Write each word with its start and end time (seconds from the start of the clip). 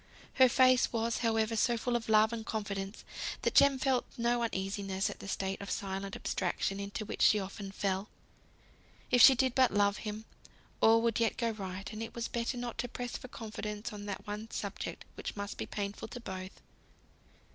Her 0.41 0.49
face 0.49 0.91
was, 0.91 1.19
however, 1.19 1.55
so 1.55 1.77
full 1.77 1.95
of 1.95 2.09
love 2.09 2.33
and 2.33 2.43
confidence, 2.43 3.03
that 3.43 3.53
Jem 3.53 3.77
felt 3.77 4.03
no 4.17 4.41
uneasiness 4.41 5.11
at 5.11 5.19
the 5.19 5.27
state 5.27 5.61
of 5.61 5.69
silent 5.69 6.15
abstraction 6.15 6.79
into 6.79 7.05
which 7.05 7.21
she 7.21 7.39
often 7.39 7.71
fell. 7.71 8.09
If 9.11 9.21
she 9.21 9.35
did 9.35 9.53
but 9.53 9.69
love 9.71 9.97
him, 9.97 10.25
all 10.81 11.03
would 11.03 11.19
yet 11.19 11.37
go 11.37 11.51
right; 11.51 11.93
and 11.93 12.01
it 12.01 12.15
was 12.15 12.27
better 12.27 12.57
not 12.57 12.79
to 12.79 12.87
press 12.87 13.15
for 13.15 13.27
confidence 13.27 13.93
on 13.93 14.07
that 14.07 14.25
one 14.25 14.49
subject 14.49 15.05
which 15.13 15.35
must 15.35 15.59
be 15.59 15.67
painful 15.67 16.07
to 16.07 16.19
both. 16.19 16.61